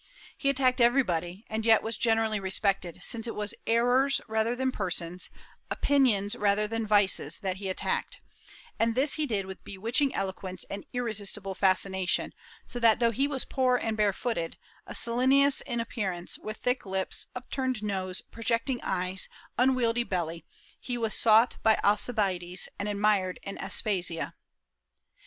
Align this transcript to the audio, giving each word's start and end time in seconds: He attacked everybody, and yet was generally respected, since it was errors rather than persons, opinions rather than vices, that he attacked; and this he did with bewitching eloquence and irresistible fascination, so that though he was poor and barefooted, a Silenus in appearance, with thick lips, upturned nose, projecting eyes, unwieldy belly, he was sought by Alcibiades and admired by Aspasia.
He 0.35 0.49
attacked 0.49 0.81
everybody, 0.81 1.45
and 1.47 1.63
yet 1.63 1.83
was 1.83 1.95
generally 1.95 2.39
respected, 2.39 3.01
since 3.03 3.27
it 3.27 3.35
was 3.35 3.53
errors 3.67 4.19
rather 4.27 4.55
than 4.55 4.71
persons, 4.71 5.29
opinions 5.69 6.35
rather 6.35 6.67
than 6.67 6.87
vices, 6.87 7.37
that 7.41 7.57
he 7.57 7.69
attacked; 7.69 8.19
and 8.79 8.95
this 8.95 9.13
he 9.13 9.27
did 9.27 9.45
with 9.45 9.63
bewitching 9.63 10.15
eloquence 10.15 10.63
and 10.71 10.87
irresistible 10.91 11.53
fascination, 11.53 12.33
so 12.65 12.79
that 12.79 12.97
though 12.97 13.11
he 13.11 13.27
was 13.27 13.45
poor 13.45 13.77
and 13.77 13.95
barefooted, 13.95 14.57
a 14.87 14.95
Silenus 14.95 15.61
in 15.67 15.79
appearance, 15.79 16.35
with 16.35 16.57
thick 16.57 16.83
lips, 16.87 17.27
upturned 17.35 17.83
nose, 17.83 18.21
projecting 18.21 18.79
eyes, 18.81 19.29
unwieldy 19.59 20.03
belly, 20.03 20.43
he 20.79 20.97
was 20.97 21.13
sought 21.13 21.57
by 21.61 21.77
Alcibiades 21.83 22.67
and 22.79 22.89
admired 22.89 23.39
by 23.45 23.51
Aspasia. 23.63 24.33